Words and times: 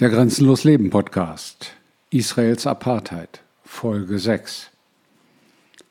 Der 0.00 0.10
Grenzenlos 0.10 0.62
Leben 0.62 0.90
Podcast. 0.90 1.72
Israels 2.10 2.68
Apartheid. 2.68 3.40
Folge 3.64 4.20
6. 4.20 4.70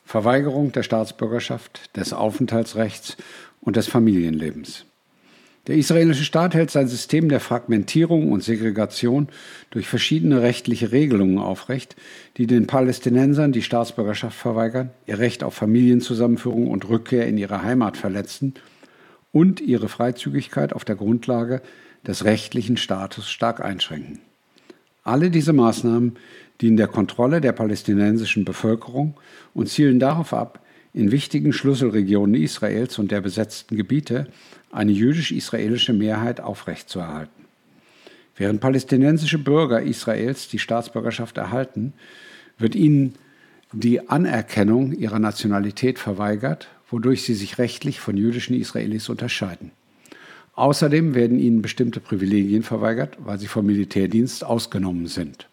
Verweigerung 0.05 0.71
der 0.71 0.83
Staatsbürgerschaft, 0.83 1.93
des 1.97 2.13
Aufenthaltsrechts 2.13 3.17
und 3.59 3.75
des 3.75 3.87
Familienlebens. 3.87 4.85
Der 5.67 5.75
israelische 5.75 6.23
Staat 6.23 6.53
hält 6.53 6.71
sein 6.71 6.87
System 6.87 7.27
der 7.27 7.41
Fragmentierung 7.41 8.31
und 8.31 8.45
Segregation 8.45 9.27
durch 9.71 9.89
verschiedene 9.89 10.41
rechtliche 10.41 10.93
Regelungen 10.93 11.39
aufrecht, 11.39 11.97
die 12.37 12.47
den 12.47 12.65
Palästinensern 12.65 13.51
die 13.51 13.61
Staatsbürgerschaft 13.61 14.37
verweigern, 14.39 14.91
ihr 15.05 15.19
Recht 15.19 15.43
auf 15.43 15.53
Familienzusammenführung 15.53 16.69
und 16.69 16.87
Rückkehr 16.87 17.27
in 17.27 17.37
ihre 17.37 17.61
Heimat 17.61 17.97
verletzen 17.97 18.53
und 19.33 19.59
ihre 19.59 19.89
Freizügigkeit 19.89 20.71
auf 20.71 20.85
der 20.85 20.95
Grundlage 20.95 21.61
des 22.05 22.25
rechtlichen 22.25 22.77
Status 22.77 23.29
stark 23.29 23.63
einschränken. 23.63 24.19
Alle 25.03 25.31
diese 25.31 25.53
Maßnahmen 25.53 26.17
dienen 26.61 26.77
der 26.77 26.87
Kontrolle 26.87 27.41
der 27.41 27.53
palästinensischen 27.53 28.45
Bevölkerung 28.45 29.15
und 29.53 29.69
zielen 29.69 29.99
darauf 29.99 30.33
ab, 30.33 30.59
in 30.93 31.11
wichtigen 31.11 31.53
Schlüsselregionen 31.53 32.41
Israels 32.41 32.97
und 32.97 33.11
der 33.11 33.21
besetzten 33.21 33.77
Gebiete 33.77 34.27
eine 34.71 34.91
jüdisch-israelische 34.91 35.93
Mehrheit 35.93 36.41
aufrechtzuerhalten. 36.41 37.45
Während 38.35 38.61
palästinensische 38.61 39.37
Bürger 39.37 39.81
Israels 39.81 40.47
die 40.47 40.59
Staatsbürgerschaft 40.59 41.37
erhalten, 41.37 41.93
wird 42.57 42.75
ihnen 42.75 43.15
die 43.73 44.09
Anerkennung 44.09 44.93
ihrer 44.93 45.19
Nationalität 45.19 45.99
verweigert, 45.99 46.67
wodurch 46.89 47.23
sie 47.23 47.33
sich 47.33 47.57
rechtlich 47.57 47.99
von 47.99 48.17
jüdischen 48.17 48.55
Israelis 48.55 49.09
unterscheiden. 49.09 49.71
Außerdem 50.57 51.13
werden 51.13 51.37
ihnen 51.37 51.61
bestimmte 51.61 51.99
Privilegien 51.99 52.63
verweigert, 52.63 53.15
weil 53.19 53.37
sie 53.37 53.45
vom 53.45 53.67
Militärdienst 53.67 54.43
ausgenommen 54.43 55.05
sind. 55.05 55.47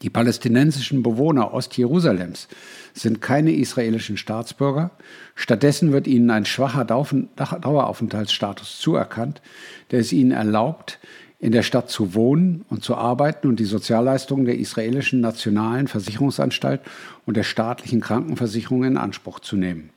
Die 0.00 0.08
palästinensischen 0.08 1.02
Bewohner 1.02 1.52
Ostjerusalems 1.52 2.48
sind 2.94 3.20
keine 3.20 3.52
israelischen 3.52 4.16
Staatsbürger. 4.16 4.92
Stattdessen 5.34 5.92
wird 5.92 6.06
ihnen 6.06 6.30
ein 6.30 6.46
schwacher 6.46 6.86
Daueraufenthaltsstatus 6.86 8.78
zuerkannt, 8.78 9.42
der 9.90 10.00
es 10.00 10.14
ihnen 10.14 10.30
erlaubt, 10.30 10.98
in 11.38 11.52
der 11.52 11.62
Stadt 11.62 11.90
zu 11.90 12.14
wohnen 12.14 12.64
und 12.70 12.82
zu 12.82 12.94
arbeiten 12.94 13.46
und 13.46 13.60
die 13.60 13.66
Sozialleistungen 13.66 14.46
der 14.46 14.58
israelischen 14.58 15.20
Nationalen 15.20 15.86
Versicherungsanstalt 15.86 16.80
und 17.26 17.36
der 17.36 17.42
staatlichen 17.42 18.00
Krankenversicherung 18.00 18.84
in 18.84 18.96
Anspruch 18.96 19.38
zu 19.40 19.56
nehmen. 19.56 19.90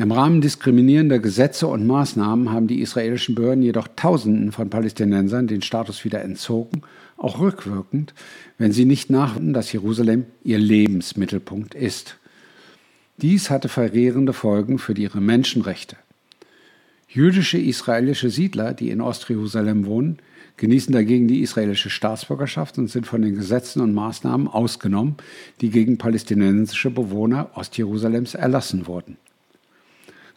Im 0.00 0.12
Rahmen 0.12 0.40
diskriminierender 0.40 1.18
Gesetze 1.18 1.66
und 1.66 1.86
Maßnahmen 1.86 2.50
haben 2.50 2.66
die 2.66 2.80
israelischen 2.80 3.34
Behörden 3.34 3.62
jedoch 3.62 3.86
Tausenden 3.96 4.50
von 4.50 4.70
Palästinensern 4.70 5.46
den 5.46 5.60
Status 5.60 6.06
wieder 6.06 6.22
entzogen, 6.22 6.80
auch 7.18 7.38
rückwirkend, 7.38 8.14
wenn 8.56 8.72
sie 8.72 8.86
nicht 8.86 9.10
nachweisen, 9.10 9.52
dass 9.52 9.70
Jerusalem 9.74 10.24
ihr 10.42 10.56
Lebensmittelpunkt 10.56 11.74
ist. 11.74 12.16
Dies 13.18 13.50
hatte 13.50 13.68
verheerende 13.68 14.32
Folgen 14.32 14.78
für 14.78 14.94
ihre 14.94 15.20
Menschenrechte. 15.20 15.96
Jüdische 17.06 17.58
israelische 17.58 18.30
Siedler, 18.30 18.72
die 18.72 18.88
in 18.88 19.02
Ostjerusalem 19.02 19.84
wohnen, 19.84 20.16
genießen 20.56 20.94
dagegen 20.94 21.28
die 21.28 21.42
israelische 21.42 21.90
Staatsbürgerschaft 21.90 22.78
und 22.78 22.88
sind 22.88 23.06
von 23.06 23.20
den 23.20 23.34
Gesetzen 23.34 23.82
und 23.82 23.92
Maßnahmen 23.92 24.48
ausgenommen, 24.48 25.16
die 25.60 25.68
gegen 25.68 25.98
palästinensische 25.98 26.88
Bewohner 26.88 27.50
Ostjerusalems 27.54 28.32
erlassen 28.32 28.86
wurden. 28.86 29.18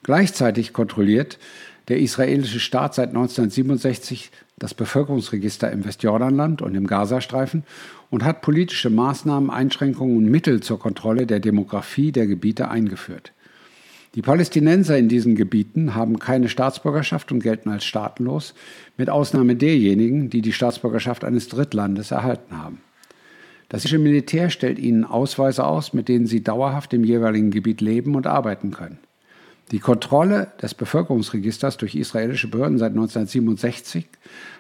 Gleichzeitig 0.04 0.74
kontrolliert 0.74 1.40
der 1.88 2.00
israelische 2.00 2.60
Staat 2.60 2.96
seit 2.96 3.10
1967 3.10 4.32
das 4.58 4.74
Bevölkerungsregister 4.74 5.72
im 5.72 5.84
Westjordanland 5.86 6.62
und 6.62 6.76
im 6.76 6.88
Gazastreifen 6.88 7.64
und 8.10 8.24
hat 8.24 8.42
politische 8.42 8.90
Maßnahmen, 8.90 9.50
Einschränkungen 9.50 10.18
und 10.18 10.26
Mittel 10.26 10.62
zur 10.62 10.80
Kontrolle 10.80 11.26
der 11.26 11.40
Demografie 11.40 12.12
der 12.12 12.28
Gebiete 12.28 12.70
eingeführt. 12.70 13.34
Die 14.16 14.22
Palästinenser 14.22 14.98
in 14.98 15.10
diesen 15.10 15.36
Gebieten 15.36 15.96
haben 15.96 16.20
keine 16.20 16.48
Staatsbürgerschaft 16.48 17.32
und 17.32 17.40
gelten 17.40 17.70
als 17.70 17.84
staatenlos, 17.84 18.54
mit 18.96 19.10
Ausnahme 19.10 19.56
derjenigen, 19.56 20.30
die 20.30 20.42
die 20.42 20.54
Staatsbürgerschaft 20.54 21.24
eines 21.24 21.48
Drittlandes 21.48 22.12
erhalten 22.12 22.58
haben. 22.58 22.82
Das 23.70 23.86
israelische 23.86 24.04
Militär 24.04 24.50
stellt 24.52 24.78
ihnen 24.78 25.04
Ausweise 25.04 25.66
aus, 25.66 25.94
mit 25.94 26.08
denen 26.08 26.28
sie 26.28 26.44
dauerhaft 26.44 26.94
im 26.94 27.04
jeweiligen 27.04 27.50
Gebiet 27.50 27.82
leben 27.82 28.14
und 28.16 28.28
arbeiten 28.28 28.70
können. 28.70 29.00
Die 29.74 29.80
Kontrolle 29.80 30.52
des 30.62 30.76
Bevölkerungsregisters 30.76 31.78
durch 31.78 31.96
israelische 31.96 32.48
Behörden 32.48 32.78
seit 32.78 32.92
1967 32.92 34.06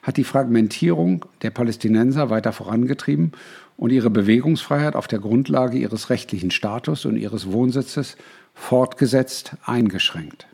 hat 0.01 0.17
die 0.17 0.23
Fragmentierung 0.23 1.25
der 1.43 1.51
Palästinenser 1.51 2.31
weiter 2.31 2.51
vorangetrieben 2.51 3.33
und 3.77 3.91
ihre 3.91 4.09
Bewegungsfreiheit 4.09 4.95
auf 4.95 5.05
der 5.05 5.19
Grundlage 5.19 5.77
ihres 5.77 6.09
rechtlichen 6.09 6.49
Status 6.49 7.05
und 7.05 7.17
ihres 7.17 7.51
Wohnsitzes 7.51 8.17
fortgesetzt 8.55 9.51
eingeschränkt. 9.63 10.47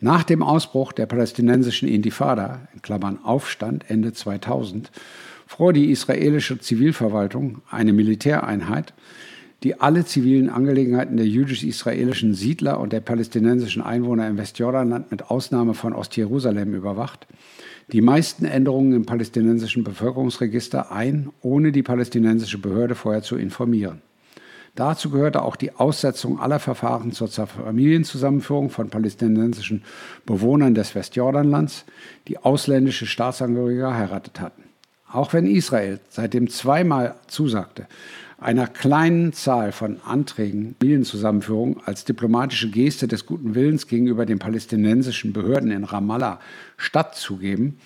Nach 0.00 0.24
dem 0.24 0.42
Ausbruch 0.42 0.90
der 0.90 1.06
palästinensischen 1.06 1.88
Intifada, 1.88 2.66
in 2.74 2.82
Klammern 2.82 3.20
Aufstand 3.22 3.88
Ende 3.88 4.12
2000, 4.12 4.90
fror 5.46 5.72
die 5.72 5.92
israelische 5.92 6.58
Zivilverwaltung 6.58 7.62
eine 7.70 7.92
Militäreinheit, 7.92 8.94
die 9.64 9.80
alle 9.80 10.04
zivilen 10.04 10.50
Angelegenheiten 10.50 11.16
der 11.16 11.26
jüdisch-israelischen 11.26 12.34
Siedler 12.34 12.78
und 12.78 12.92
der 12.92 13.00
palästinensischen 13.00 13.82
Einwohner 13.82 14.28
im 14.28 14.38
Westjordanland 14.38 15.10
mit 15.10 15.30
Ausnahme 15.30 15.74
von 15.74 15.92
Ostjerusalem 15.92 16.74
überwacht, 16.74 17.26
die 17.90 18.00
meisten 18.00 18.44
Änderungen 18.44 18.92
im 18.92 19.06
palästinensischen 19.06 19.82
Bevölkerungsregister 19.82 20.92
ein, 20.92 21.30
ohne 21.40 21.72
die 21.72 21.82
palästinensische 21.82 22.58
Behörde 22.58 22.94
vorher 22.94 23.22
zu 23.22 23.36
informieren. 23.36 24.02
Dazu 24.74 25.10
gehörte 25.10 25.42
auch 25.42 25.56
die 25.56 25.72
Aussetzung 25.72 26.38
aller 26.38 26.60
Verfahren 26.60 27.10
zur 27.10 27.28
Familienzusammenführung 27.28 28.70
von 28.70 28.90
palästinensischen 28.90 29.82
Bewohnern 30.24 30.74
des 30.74 30.94
Westjordanlands, 30.94 31.84
die 32.28 32.38
ausländische 32.38 33.06
Staatsangehörige 33.06 33.92
heiratet 33.92 34.38
hatten. 34.38 34.67
Auch 35.10 35.32
wenn 35.32 35.46
Israel 35.46 36.00
seitdem 36.10 36.48
zweimal 36.48 37.14
zusagte, 37.28 37.86
einer 38.40 38.66
kleinen 38.68 39.32
Zahl 39.32 39.72
von 39.72 40.00
Anträgen 40.04 40.76
Familienzusammenführung 40.78 41.80
als 41.84 42.04
diplomatische 42.04 42.70
Geste 42.70 43.08
des 43.08 43.26
guten 43.26 43.54
Willens 43.54 43.88
gegenüber 43.88 44.26
den 44.26 44.38
palästinensischen 44.38 45.32
Behörden 45.32 45.72
in 45.72 45.82
Ramallah 45.82 46.38
stattzugeben, 46.76 47.78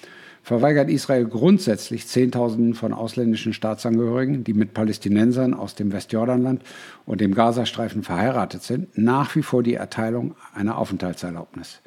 verweigert 0.43 0.91
Israel 0.91 1.25
grundsätzlich 1.25 2.06
Zehntausenden 2.06 2.75
von 2.75 2.93
ausländischen 2.93 3.55
Staatsangehörigen, 3.55 4.44
die 4.44 4.53
mit 4.53 4.75
Palästinensern 4.75 5.55
aus 5.55 5.75
dem 5.75 5.93
Westjordanland 5.93 6.62
und 7.06 7.21
dem 7.21 7.34
Gazastreifen 7.34 8.03
verheiratet 8.03 8.62
sind, 8.62 8.99
nach 8.99 9.34
wie 9.37 9.43
vor 9.43 9.62
die 9.62 9.75
Erteilung 9.75 10.34
einer 10.55 10.77
Aufenthaltserlaubnis. 10.77 11.81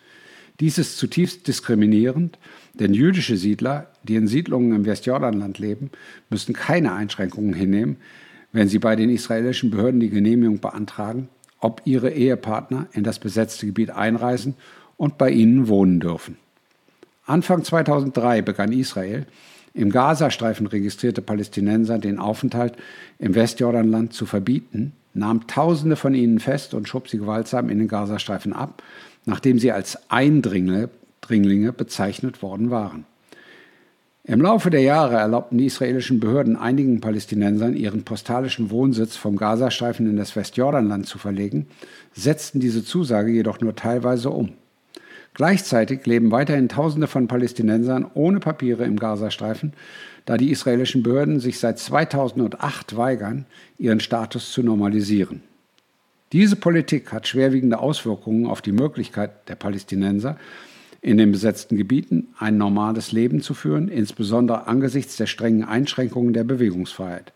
Dies 0.59 0.77
ist 0.77 0.97
zutiefst 0.97 1.47
diskriminierend, 1.47 2.39
denn 2.73 2.93
jüdische 2.93 3.35
Siedler, 3.35 3.91
die 4.03 4.15
in 4.15 4.27
Siedlungen 4.27 4.73
im 4.73 4.85
Westjordanland 4.85 5.59
leben, 5.59 5.91
müssen 6.29 6.53
keine 6.53 6.93
Einschränkungen 6.93 7.53
hinnehmen, 7.53 7.97
wenn 8.53 8.69
sie 8.69 8.79
bei 8.79 8.95
den 8.95 9.09
israelischen 9.09 9.69
Behörden 9.69 9.99
die 9.99 10.09
Genehmigung 10.09 10.59
beantragen, 10.59 11.27
ob 11.59 11.81
ihre 11.83 12.11
Ehepartner 12.11 12.87
in 12.93 13.03
das 13.03 13.19
besetzte 13.19 13.65
Gebiet 13.65 13.89
einreisen 13.89 14.55
und 14.97 15.17
bei 15.17 15.29
ihnen 15.29 15.67
wohnen 15.67 15.99
dürfen. 15.99 16.37
Anfang 17.25 17.63
2003 17.63 18.41
begann 18.41 18.71
Israel, 18.71 19.25
im 19.73 19.89
Gazastreifen 19.89 20.67
registrierte 20.67 21.21
Palästinenser 21.21 21.99
den 21.99 22.17
Aufenthalt 22.17 22.75
im 23.19 23.35
Westjordanland 23.35 24.13
zu 24.13 24.25
verbieten, 24.25 24.93
nahm 25.15 25.47
Tausende 25.47 25.95
von 25.95 26.13
ihnen 26.13 26.39
fest 26.39 26.73
und 26.73 26.87
schob 26.87 27.09
sie 27.09 27.17
gewaltsam 27.17 27.69
in 27.69 27.79
den 27.79 27.87
Gazastreifen 27.87 28.53
ab, 28.53 28.83
nachdem 29.25 29.57
sie 29.57 29.71
als 29.71 30.09
Eindringlinge 30.11 31.73
bezeichnet 31.73 32.41
worden 32.41 32.69
waren. 32.69 33.05
Im 34.27 34.41
Laufe 34.41 34.71
der 34.71 34.81
Jahre 34.81 35.17
erlaubten 35.17 35.59
die 35.59 35.67
israelischen 35.67 36.19
Behörden 36.19 36.55
einigen 36.55 36.99
Palästinensern, 36.99 37.75
ihren 37.75 38.03
postalischen 38.03 38.71
Wohnsitz 38.71 39.15
vom 39.15 39.35
Gazastreifen 39.35 40.09
in 40.09 40.17
das 40.17 40.35
Westjordanland 40.35 41.05
zu 41.05 41.19
verlegen, 41.19 41.67
setzten 42.13 42.59
diese 42.59 42.83
Zusage 42.83 43.31
jedoch 43.31 43.61
nur 43.61 43.75
teilweise 43.75 44.31
um. 44.31 44.53
Gleichzeitig 45.35 46.05
leben 46.05 46.31
weiterhin 46.31 46.69
Tausende 46.69 47.07
von 47.07 47.27
Palästinensern 47.27 48.09
ohne 48.13 48.39
Papiere 48.39 48.85
im 48.85 48.97
Gazastreifen, 48.97 49.73
da 50.25 50.37
die 50.37 50.49
israelischen 50.49 51.03
Behörden 51.03 51.41
sich 51.41 51.59
seit 51.59 51.77
2008 51.77 52.95
weigern, 52.95 53.45
ihren 53.77 53.99
Status 53.99 54.53
zu 54.53 54.63
normalisieren. 54.63 55.43
Diese 56.31 56.55
Politik 56.55 57.11
hat 57.11 57.27
schwerwiegende 57.27 57.79
Auswirkungen 57.79 58.47
auf 58.47 58.61
die 58.61 58.71
Möglichkeit 58.71 59.49
der 59.49 59.55
Palästinenser, 59.55 60.37
in 61.01 61.17
den 61.17 61.33
besetzten 61.33 61.75
Gebieten 61.75 62.29
ein 62.39 62.57
normales 62.57 63.11
Leben 63.11 63.41
zu 63.41 63.53
führen, 63.53 63.89
insbesondere 63.89 64.67
angesichts 64.67 65.17
der 65.17 65.27
strengen 65.27 65.65
Einschränkungen 65.65 66.33
der 66.33 66.45
Bewegungsfreiheit. 66.45 67.33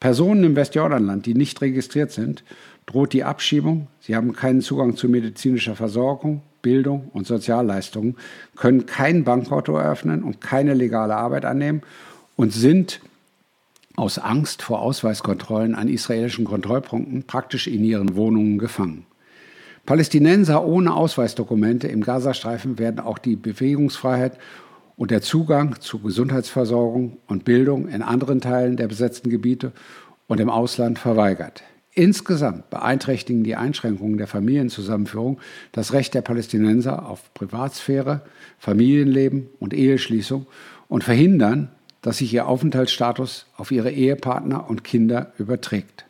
Personen 0.00 0.44
im 0.44 0.54
Westjordanland, 0.54 1.24
die 1.24 1.34
nicht 1.34 1.60
registriert 1.62 2.12
sind, 2.12 2.44
droht 2.84 3.14
die 3.14 3.24
Abschiebung, 3.24 3.88
sie 4.00 4.14
haben 4.14 4.34
keinen 4.34 4.60
Zugang 4.60 4.96
zu 4.96 5.08
medizinischer 5.08 5.76
Versorgung, 5.76 6.42
Bildung 6.62 7.10
und 7.12 7.26
Sozialleistungen, 7.26 8.16
können 8.56 8.86
kein 8.86 9.24
Bankkonto 9.24 9.76
eröffnen 9.76 10.22
und 10.22 10.40
keine 10.40 10.74
legale 10.74 11.16
Arbeit 11.16 11.44
annehmen 11.44 11.82
und 12.36 12.52
sind 12.52 13.00
aus 13.96 14.18
Angst 14.18 14.62
vor 14.62 14.80
Ausweiskontrollen 14.80 15.74
an 15.74 15.88
israelischen 15.88 16.44
Kontrollpunkten 16.44 17.24
praktisch 17.24 17.66
in 17.66 17.84
ihren 17.84 18.16
Wohnungen 18.16 18.58
gefangen. 18.58 19.06
Palästinenser 19.86 20.64
ohne 20.64 20.94
Ausweisdokumente 20.94 21.88
im 21.88 22.02
Gazastreifen 22.02 22.78
werden 22.78 23.00
auch 23.00 23.18
die 23.18 23.36
Bewegungsfreiheit 23.36 24.38
und 24.96 25.10
der 25.10 25.22
Zugang 25.22 25.80
zu 25.80 25.98
Gesundheitsversorgung 25.98 27.16
und 27.26 27.44
Bildung 27.44 27.88
in 27.88 28.02
anderen 28.02 28.40
Teilen 28.40 28.76
der 28.76 28.86
besetzten 28.86 29.30
Gebiete 29.30 29.72
und 30.28 30.40
im 30.40 30.50
Ausland 30.50 30.98
verweigert. 30.98 31.62
Insgesamt 31.92 32.70
beeinträchtigen 32.70 33.42
die 33.42 33.56
Einschränkungen 33.56 34.16
der 34.16 34.28
Familienzusammenführung 34.28 35.40
das 35.72 35.92
Recht 35.92 36.14
der 36.14 36.22
Palästinenser 36.22 37.06
auf 37.06 37.34
Privatsphäre, 37.34 38.22
Familienleben 38.58 39.48
und 39.58 39.74
Eheschließung 39.74 40.46
und 40.88 41.02
verhindern, 41.02 41.68
dass 42.00 42.18
sich 42.18 42.32
ihr 42.32 42.46
Aufenthaltsstatus 42.46 43.46
auf 43.56 43.72
ihre 43.72 43.90
Ehepartner 43.90 44.70
und 44.70 44.84
Kinder 44.84 45.32
überträgt. 45.38 46.06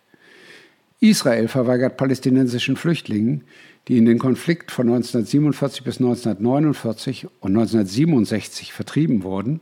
Israel 1.01 1.49
verweigert 1.49 1.97
palästinensischen 1.97 2.77
Flüchtlingen, 2.77 3.45
die 3.89 3.97
in 3.97 4.05
den 4.05 4.19
Konflikt 4.19 4.71
von 4.71 4.87
1947 4.87 5.83
bis 5.83 5.97
1949 5.97 7.27
und 7.41 7.57
1967 7.57 8.75
vertrieben 8.75 9.23
wurden, 9.23 9.61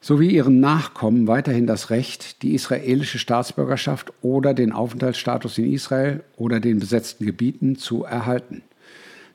sowie 0.00 0.30
ihren 0.30 0.60
Nachkommen 0.60 1.26
weiterhin 1.26 1.66
das 1.66 1.90
Recht, 1.90 2.42
die 2.42 2.54
israelische 2.54 3.18
Staatsbürgerschaft 3.18 4.12
oder 4.22 4.54
den 4.54 4.72
Aufenthaltsstatus 4.72 5.58
in 5.58 5.72
Israel 5.72 6.24
oder 6.36 6.58
den 6.58 6.78
besetzten 6.78 7.26
Gebieten 7.26 7.76
zu 7.76 8.04
erhalten. 8.04 8.62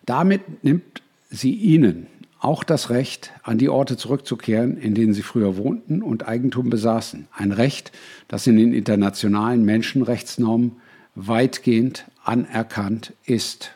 Damit 0.06 0.64
nimmt 0.64 1.02
sie 1.30 1.54
ihnen 1.54 2.08
auch 2.40 2.64
das 2.64 2.90
Recht, 2.90 3.32
an 3.44 3.58
die 3.58 3.70
Orte 3.70 3.98
zurückzukehren, 3.98 4.78
in 4.78 4.94
denen 4.94 5.14
sie 5.14 5.24
früher 5.24 5.58
wohnten 5.58 6.04
und 6.04 6.28
Eigentum 6.28 6.70
besaßen. 6.70 7.28
Ein 7.36 7.52
Recht, 7.52 7.92
das 8.28 8.46
in 8.46 8.58
den 8.58 8.74
internationalen 8.74 9.66
Menschenrechtsnormen 9.66 10.74
weitgehend 11.16 12.06
anerkannt 12.24 13.14
ist. 13.26 13.72